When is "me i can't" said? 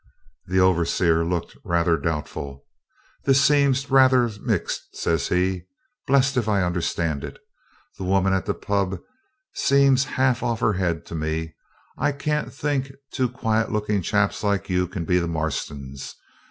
11.13-12.51